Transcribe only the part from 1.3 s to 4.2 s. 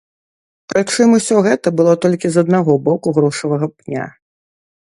гэта было толькі з аднаго боку грушавага пня.